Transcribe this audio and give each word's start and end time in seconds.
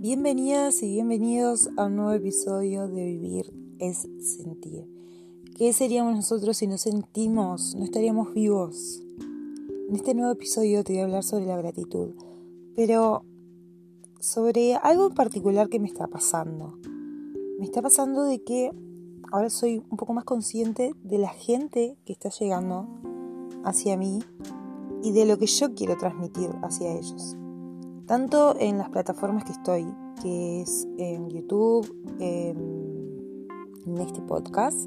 Bienvenidas 0.00 0.80
y 0.84 0.92
bienvenidos 0.92 1.70
a 1.76 1.86
un 1.86 1.96
nuevo 1.96 2.12
episodio 2.12 2.86
de 2.86 3.04
Vivir 3.04 3.52
es 3.80 4.08
Sentir. 4.20 4.86
¿Qué 5.56 5.72
seríamos 5.72 6.14
nosotros 6.14 6.56
si 6.56 6.68
no 6.68 6.78
sentimos? 6.78 7.74
No 7.74 7.82
estaríamos 7.82 8.32
vivos. 8.32 9.02
En 9.88 9.96
este 9.96 10.14
nuevo 10.14 10.30
episodio 10.30 10.84
te 10.84 10.92
voy 10.92 11.00
a 11.00 11.04
hablar 11.06 11.24
sobre 11.24 11.46
la 11.46 11.56
gratitud, 11.56 12.10
pero 12.76 13.24
sobre 14.20 14.76
algo 14.76 15.08
en 15.08 15.14
particular 15.14 15.68
que 15.68 15.80
me 15.80 15.88
está 15.88 16.06
pasando. 16.06 16.78
Me 17.58 17.64
está 17.64 17.82
pasando 17.82 18.22
de 18.22 18.40
que 18.44 18.70
ahora 19.32 19.50
soy 19.50 19.82
un 19.90 19.96
poco 19.96 20.12
más 20.12 20.22
consciente 20.22 20.94
de 21.02 21.18
la 21.18 21.30
gente 21.30 21.96
que 22.04 22.12
está 22.12 22.28
llegando 22.28 22.86
hacia 23.64 23.96
mí 23.96 24.20
y 25.02 25.10
de 25.10 25.26
lo 25.26 25.38
que 25.38 25.46
yo 25.46 25.74
quiero 25.74 25.96
transmitir 25.96 26.50
hacia 26.62 26.92
ellos. 26.92 27.36
Tanto 28.08 28.56
en 28.58 28.78
las 28.78 28.88
plataformas 28.88 29.44
que 29.44 29.52
estoy, 29.52 29.86
que 30.22 30.62
es 30.62 30.88
en 30.96 31.28
YouTube, 31.28 31.86
en 32.18 33.98
este 33.98 34.22
podcast 34.22 34.78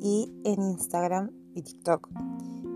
y 0.00 0.32
en 0.44 0.62
Instagram 0.62 1.32
y 1.54 1.62
TikTok. 1.62 2.08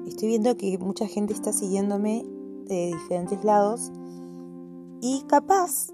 Estoy 0.08 0.26
viendo 0.26 0.56
que 0.56 0.76
mucha 0.78 1.06
gente 1.06 1.32
está 1.32 1.52
siguiéndome 1.52 2.24
de 2.66 2.86
diferentes 2.88 3.44
lados 3.44 3.92
y 5.00 5.22
capaz 5.28 5.92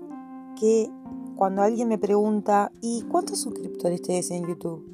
que 0.58 0.90
cuando 1.36 1.60
alguien 1.60 1.88
me 1.88 1.98
pregunta, 1.98 2.72
¿y 2.80 3.02
cuántos 3.02 3.40
suscriptores 3.40 4.00
tienes 4.00 4.30
en 4.30 4.46
YouTube? 4.46 4.90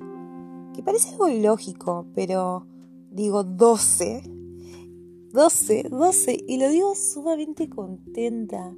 Que 0.75 0.83
parece 0.83 1.11
algo 1.11 1.29
lógico, 1.29 2.07
pero 2.17 2.67
digo 3.13 3.45
12 3.45 4.42
12, 5.33 5.89
12. 5.91 6.45
Y 6.47 6.59
lo 6.59 6.69
digo 6.69 6.95
sumamente 6.95 7.69
contenta. 7.69 8.75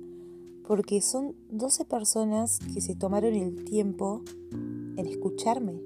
Porque 0.66 1.02
son 1.02 1.36
12 1.50 1.84
personas 1.84 2.58
que 2.72 2.80
se 2.80 2.94
tomaron 2.94 3.34
el 3.34 3.64
tiempo 3.64 4.22
en 4.97 5.06
escucharme. 5.06 5.80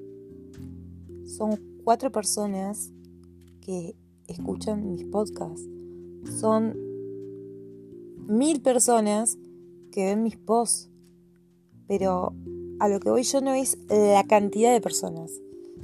Son 1.25 1.59
4 1.85 2.13
personas 2.13 2.93
que 3.61 3.97
escuchan 4.29 4.89
mis 4.89 5.05
podcasts. 5.05 5.67
Son 6.39 6.77
mil 8.29 8.61
personas 8.61 9.39
que 9.91 10.05
ven 10.05 10.23
mis 10.23 10.37
posts. 10.37 10.91
Pero 11.89 12.35
a 12.79 12.89
lo 12.89 13.01
que 13.01 13.11
voy 13.11 13.25
yo 13.25 13.41
no 13.41 13.55
es 13.55 13.79
la 13.89 14.23
cantidad 14.25 14.73
de 14.73 14.81
personas 14.81 15.33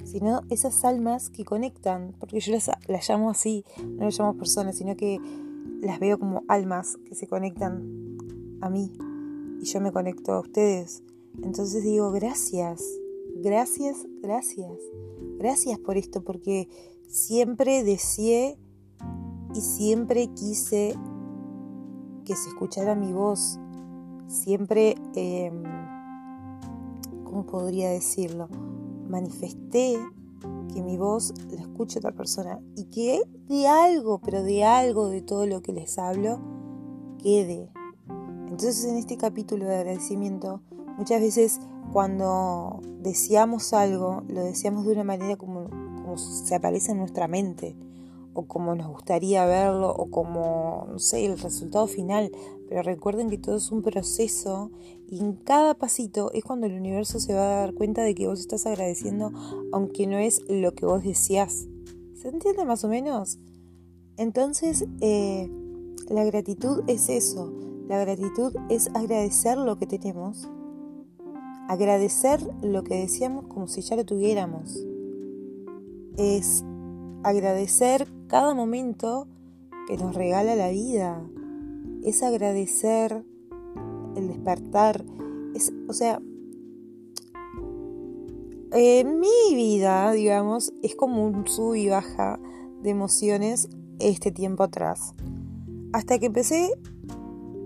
sino 0.04 0.42
esas 0.50 0.84
almas 0.84 1.30
que 1.30 1.44
conectan, 1.44 2.14
porque 2.18 2.40
yo 2.40 2.52
las, 2.52 2.70
llamo 3.08 3.30
así, 3.30 3.64
no 3.84 4.04
las 4.04 4.18
llamo 4.18 4.36
personas, 4.36 4.76
sino 4.76 4.96
que 4.96 5.18
las 5.80 5.98
veo 5.98 6.18
como 6.18 6.44
almas 6.48 6.96
que 7.04 7.14
se 7.14 7.26
conectan 7.26 8.18
a 8.60 8.70
mí 8.70 8.92
y 9.60 9.64
yo 9.64 9.80
me 9.80 9.92
conecto 9.92 10.32
a 10.32 10.40
ustedes. 10.40 11.02
Entonces 11.42 11.82
digo, 11.82 12.12
gracias, 12.12 12.82
gracias, 13.36 14.06
gracias, 14.22 14.78
gracias 15.38 15.78
por 15.78 15.96
esto, 15.96 16.22
porque 16.22 16.68
siempre 17.08 17.82
deseé 17.82 18.56
y 19.54 19.60
siempre 19.60 20.28
quise 20.34 20.94
que 22.24 22.36
se 22.36 22.48
escuchara 22.48 22.94
mi 22.94 23.12
voz, 23.12 23.58
siempre, 24.26 24.96
em, 25.14 25.62
¿cómo 27.24 27.44
podría 27.46 27.90
decirlo? 27.90 28.48
Manifesté 29.14 29.96
que 30.72 30.82
mi 30.82 30.96
voz 30.98 31.32
la 31.50 31.60
escuche 31.60 32.00
otra 32.00 32.12
persona 32.12 32.58
y 32.74 32.86
que 32.86 33.22
de 33.48 33.68
algo, 33.68 34.18
pero 34.18 34.42
de 34.42 34.64
algo 34.64 35.08
de 35.08 35.22
todo 35.22 35.46
lo 35.46 35.62
que 35.62 35.72
les 35.72 35.98
hablo, 35.98 36.40
quede. 37.22 37.70
Entonces 38.48 38.84
en 38.84 38.96
este 38.96 39.16
capítulo 39.16 39.66
de 39.66 39.76
agradecimiento, 39.76 40.62
muchas 40.98 41.20
veces 41.20 41.60
cuando 41.92 42.80
deseamos 43.00 43.72
algo, 43.72 44.24
lo 44.28 44.42
deseamos 44.42 44.84
de 44.84 44.92
una 44.92 45.04
manera 45.04 45.36
como, 45.36 45.68
como 45.70 46.18
se 46.18 46.54
aparece 46.56 46.90
en 46.90 46.98
nuestra 46.98 47.28
mente 47.28 47.76
o 48.32 48.46
como 48.46 48.74
nos 48.74 48.88
gustaría 48.88 49.46
verlo 49.46 49.90
o 49.90 50.10
como, 50.10 50.86
no 50.90 50.98
sé, 50.98 51.24
el 51.24 51.38
resultado 51.38 51.86
final. 51.86 52.32
Pero 52.74 52.82
recuerden 52.82 53.30
que 53.30 53.38
todo 53.38 53.54
es 53.54 53.70
un 53.70 53.82
proceso 53.82 54.72
y 55.08 55.20
en 55.20 55.34
cada 55.34 55.74
pasito 55.74 56.32
es 56.32 56.42
cuando 56.42 56.66
el 56.66 56.72
universo 56.72 57.20
se 57.20 57.32
va 57.32 57.42
a 57.42 57.60
dar 57.60 57.74
cuenta 57.74 58.02
de 58.02 58.16
que 58.16 58.26
vos 58.26 58.40
estás 58.40 58.66
agradeciendo 58.66 59.30
aunque 59.70 60.08
no 60.08 60.18
es 60.18 60.42
lo 60.48 60.74
que 60.74 60.84
vos 60.84 61.04
decías. 61.04 61.68
¿Se 62.16 62.30
entiende 62.30 62.64
más 62.64 62.82
o 62.82 62.88
menos? 62.88 63.38
Entonces, 64.16 64.88
eh, 65.00 65.48
la 66.08 66.24
gratitud 66.24 66.82
es 66.88 67.08
eso. 67.10 67.52
La 67.86 68.00
gratitud 68.00 68.52
es 68.68 68.90
agradecer 68.92 69.56
lo 69.56 69.78
que 69.78 69.86
tenemos. 69.86 70.48
Agradecer 71.68 72.40
lo 72.60 72.82
que 72.82 72.96
decíamos 72.96 73.46
como 73.46 73.68
si 73.68 73.82
ya 73.82 73.94
lo 73.94 74.04
tuviéramos. 74.04 74.84
Es 76.16 76.64
agradecer 77.22 78.08
cada 78.26 78.52
momento 78.52 79.28
que 79.86 79.96
nos 79.96 80.16
regala 80.16 80.56
la 80.56 80.70
vida. 80.70 81.24
Es 82.04 82.22
agradecer 82.22 83.24
el 84.14 84.28
despertar. 84.28 85.04
Es, 85.54 85.72
o 85.88 85.92
sea, 85.92 86.20
en 88.72 89.20
mi 89.20 89.54
vida, 89.54 90.12
digamos, 90.12 90.72
es 90.82 90.94
como 90.96 91.24
un 91.24 91.46
sub 91.46 91.74
y 91.74 91.88
baja 91.88 92.38
de 92.82 92.90
emociones 92.90 93.68
este 94.00 94.32
tiempo 94.32 94.64
atrás. 94.64 95.14
Hasta 95.92 96.18
que 96.18 96.26
empecé 96.26 96.72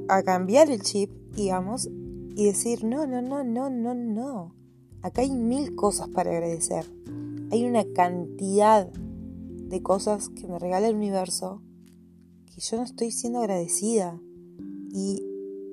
a 0.08 0.22
cambiar 0.22 0.70
el 0.70 0.82
chip, 0.82 1.10
digamos, 1.34 1.88
y 2.36 2.44
decir, 2.44 2.84
no, 2.84 3.06
no, 3.06 3.22
no, 3.22 3.42
no, 3.42 3.70
no, 3.70 3.94
no. 3.94 4.54
Acá 5.02 5.22
hay 5.22 5.30
mil 5.30 5.74
cosas 5.74 6.08
para 6.08 6.30
agradecer. 6.30 6.84
Hay 7.50 7.64
una 7.64 7.84
cantidad 7.94 8.92
de 8.92 9.82
cosas 9.82 10.28
que 10.28 10.46
me 10.46 10.58
regala 10.58 10.88
el 10.88 10.96
universo 10.96 11.62
que 12.46 12.60
yo 12.60 12.76
no 12.76 12.82
estoy 12.82 13.10
siendo 13.10 13.40
agradecida. 13.40 14.20
Y, 14.92 15.24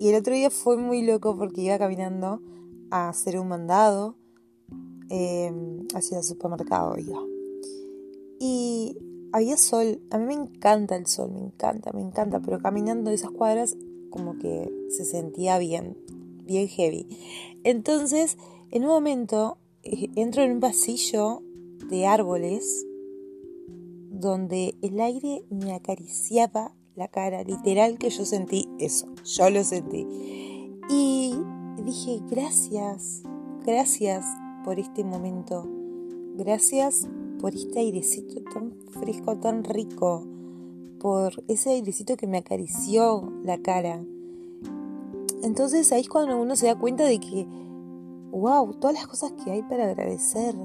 el 0.01 0.15
otro 0.15 0.33
día 0.33 0.49
fue 0.49 0.77
muy 0.77 1.03
loco 1.03 1.37
porque 1.37 1.61
iba 1.61 1.79
caminando 1.79 2.41
a 2.91 3.09
hacer 3.09 3.39
un 3.39 3.47
mandado 3.47 4.15
em, 5.09 5.87
hacia 5.95 6.17
el 6.17 6.23
supermercado. 6.23 6.95
Y 8.39 8.97
había 9.31 9.57
sol, 9.57 10.01
a 10.11 10.17
mí 10.17 10.25
me 10.25 10.33
encanta 10.33 10.95
el 10.95 11.07
sol, 11.07 11.31
me 11.31 11.39
encanta, 11.39 11.91
me 11.91 12.01
encanta, 12.01 12.39
pero 12.39 12.59
caminando 12.59 13.11
esas 13.11 13.31
cuadras 13.31 13.75
como 14.09 14.37
que 14.37 14.71
se 14.89 15.03
sentía 15.03 15.57
bien, 15.57 15.97
bien 16.43 16.67
heavy. 16.69 17.07
Entonces, 17.65 18.37
en 18.71 18.83
un 18.83 18.89
momento, 18.89 19.57
eh, 19.83 20.09
entro 20.15 20.43
en 20.43 20.53
un 20.53 20.59
pasillo 20.61 21.41
de 21.89 22.05
árboles 22.05 22.85
donde 24.09 24.75
el 24.81 25.01
aire 25.01 25.43
me 25.49 25.73
acariciaba 25.73 26.73
la 26.95 27.07
cara, 27.07 27.43
literal 27.43 27.97
que 27.97 28.09
yo 28.09 28.25
sentí 28.25 28.69
eso, 28.79 29.07
yo 29.23 29.49
lo 29.49 29.63
sentí. 29.63 30.07
Y 30.89 31.35
dije, 31.83 32.21
gracias, 32.29 33.23
gracias 33.65 34.25
por 34.63 34.79
este 34.79 35.03
momento, 35.03 35.67
gracias 36.35 37.07
por 37.39 37.53
este 37.53 37.79
airecito 37.79 38.41
tan 38.53 38.73
fresco, 38.91 39.37
tan 39.37 39.63
rico, 39.63 40.25
por 40.99 41.43
ese 41.47 41.71
airecito 41.71 42.15
que 42.17 42.27
me 42.27 42.37
acarició 42.37 43.31
la 43.43 43.57
cara. 43.57 44.03
Entonces 45.43 45.91
ahí 45.91 46.01
es 46.01 46.09
cuando 46.09 46.41
uno 46.41 46.55
se 46.55 46.67
da 46.67 46.75
cuenta 46.75 47.03
de 47.03 47.19
que, 47.19 47.45
wow, 48.31 48.73
todas 48.73 48.95
las 48.95 49.07
cosas 49.07 49.33
que 49.33 49.51
hay 49.51 49.63
para 49.63 49.85
agradecer, 49.85 50.55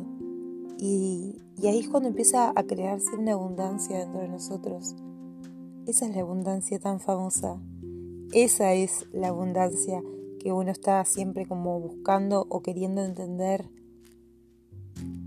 y, 0.78 1.36
ahí 1.62 1.80
es 1.80 1.88
cuando 1.90 2.08
empieza 2.08 2.52
a 2.56 2.62
crearse 2.62 3.14
una 3.14 3.32
abundancia 3.32 3.98
dentro 3.98 4.20
de 4.20 4.28
nosotros. 4.28 4.94
Esa 5.86 6.06
es 6.06 6.14
la 6.14 6.20
abundancia 6.20 6.78
tan 6.78 7.00
famosa. 7.00 7.58
Esa 8.32 8.74
es 8.74 9.06
la 9.12 9.28
abundancia 9.28 10.02
que 10.38 10.52
uno 10.52 10.70
está 10.70 11.04
siempre 11.04 11.46
como 11.46 11.80
buscando 11.80 12.46
o 12.48 12.62
queriendo 12.62 13.02
entender 13.02 13.68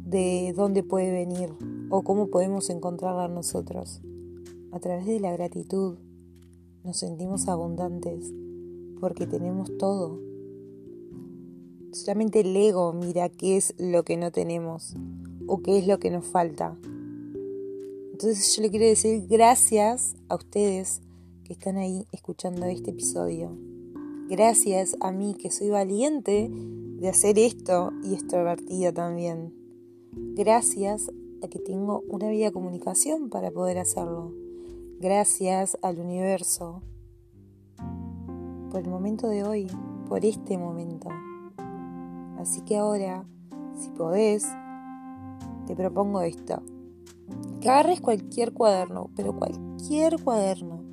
de 0.05 0.53
dónde 0.55 0.83
puede 0.83 1.11
venir 1.11 1.49
o 1.89 2.03
cómo 2.03 2.27
podemos 2.27 2.69
encontrarla 2.69 3.27
nosotros. 3.27 4.01
A 4.71 4.79
través 4.79 5.07
de 5.07 5.19
la 5.19 5.33
gratitud 5.33 5.97
nos 6.83 6.97
sentimos 6.97 7.47
abundantes 7.47 8.31
porque 8.99 9.25
tenemos 9.25 9.75
todo. 9.77 10.19
Solamente 11.91 12.41
el 12.41 12.55
ego 12.55 12.93
mira 12.93 13.27
qué 13.29 13.57
es 13.57 13.73
lo 13.77 14.03
que 14.03 14.17
no 14.17 14.31
tenemos 14.31 14.95
o 15.47 15.61
qué 15.61 15.79
es 15.79 15.87
lo 15.87 15.99
que 15.99 16.11
nos 16.11 16.25
falta. 16.25 16.77
Entonces 18.23 18.55
yo 18.55 18.61
le 18.61 18.69
quiero 18.69 18.85
decir 18.85 19.27
gracias 19.27 20.15
a 20.29 20.35
ustedes 20.35 21.01
que 21.43 21.51
están 21.51 21.75
ahí 21.75 22.07
escuchando 22.13 22.65
este 22.67 22.91
episodio. 22.91 23.51
Gracias 24.29 24.95
a 25.01 25.11
mí 25.11 25.35
que 25.35 25.51
soy 25.51 25.71
valiente 25.71 26.49
de 26.49 27.09
hacer 27.09 27.37
esto 27.37 27.91
y 28.01 28.13
extrovertida 28.13 28.93
también. 28.93 29.53
Gracias 30.13 31.11
a 31.43 31.49
que 31.49 31.59
tengo 31.59 32.01
una 32.07 32.29
vida 32.29 32.45
de 32.45 32.53
comunicación 32.53 33.29
para 33.29 33.51
poder 33.51 33.77
hacerlo. 33.77 34.31
Gracias 35.01 35.77
al 35.81 35.99
universo 35.99 36.81
por 38.71 38.79
el 38.79 38.89
momento 38.89 39.27
de 39.27 39.43
hoy, 39.43 39.67
por 40.07 40.23
este 40.23 40.57
momento. 40.57 41.09
Así 42.37 42.61
que 42.61 42.77
ahora, 42.77 43.25
si 43.77 43.89
podés, 43.89 44.47
te 45.67 45.75
propongo 45.75 46.21
esto. 46.21 46.63
Agarres 47.63 48.01
cualquier 48.01 48.51
cuaderno, 48.51 49.09
pero 49.15 49.37
cualquier 49.37 50.21
cuaderno, 50.21 50.83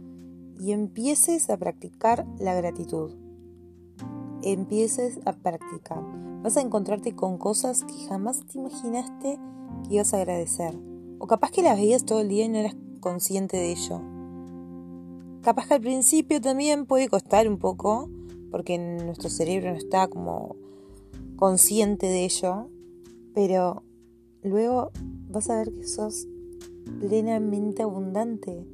y 0.60 0.70
empieces 0.70 1.50
a 1.50 1.56
practicar 1.56 2.24
la 2.38 2.54
gratitud. 2.54 3.10
Empieces 4.42 5.18
a 5.24 5.32
practicar. 5.32 6.00
Vas 6.42 6.56
a 6.56 6.60
encontrarte 6.60 7.16
con 7.16 7.38
cosas 7.38 7.82
que 7.82 8.06
jamás 8.06 8.46
te 8.46 8.58
imaginaste 8.58 9.40
que 9.82 9.94
ibas 9.94 10.14
a 10.14 10.18
agradecer. 10.18 10.78
O 11.18 11.26
capaz 11.26 11.50
que 11.50 11.62
las 11.62 11.76
veías 11.76 12.04
todo 12.04 12.20
el 12.20 12.28
día 12.28 12.44
y 12.44 12.48
no 12.48 12.58
eras 12.58 12.76
consciente 13.00 13.56
de 13.56 13.72
ello. 13.72 14.00
Capaz 15.42 15.66
que 15.66 15.74
al 15.74 15.80
principio 15.80 16.40
también 16.40 16.86
puede 16.86 17.08
costar 17.08 17.48
un 17.48 17.58
poco, 17.58 18.08
porque 18.52 18.78
nuestro 18.78 19.28
cerebro 19.28 19.72
no 19.72 19.76
está 19.76 20.06
como 20.06 20.54
consciente 21.34 22.06
de 22.06 22.24
ello, 22.24 22.68
pero 23.34 23.82
luego 24.44 24.92
vas 25.28 25.50
a 25.50 25.56
ver 25.56 25.72
que 25.74 25.84
sos 25.84 26.28
plenamente 27.00 27.82
abundante, 27.82 28.66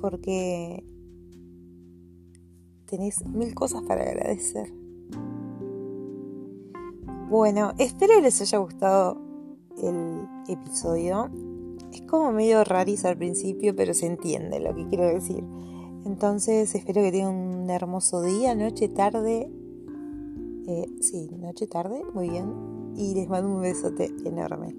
porque 0.00 0.84
tenés 2.86 3.26
mil 3.26 3.54
cosas 3.54 3.82
para 3.82 4.02
agradecer. 4.02 4.72
Bueno, 7.28 7.72
espero 7.78 8.20
les 8.20 8.40
haya 8.40 8.58
gustado 8.58 9.18
el 9.82 10.28
episodio. 10.48 11.28
Es 11.92 12.02
como 12.02 12.30
medio 12.32 12.62
rariz 12.62 13.04
al 13.04 13.16
principio, 13.16 13.74
pero 13.74 13.94
se 13.94 14.06
entiende 14.06 14.60
lo 14.60 14.74
que 14.74 14.86
quiero 14.86 15.06
decir. 15.06 15.44
Entonces 16.04 16.72
espero 16.74 17.02
que 17.02 17.10
tengan 17.10 17.34
un 17.34 17.70
hermoso 17.70 18.22
día, 18.22 18.54
noche, 18.54 18.88
tarde. 18.88 19.50
Eh, 20.68 20.86
sí, 21.00 21.28
noche, 21.36 21.66
tarde, 21.66 22.04
muy 22.14 22.30
bien. 22.30 22.94
Y 22.94 23.14
les 23.14 23.28
mando 23.28 23.52
un 23.52 23.60
besote 23.60 24.12
enorme. 24.24 24.76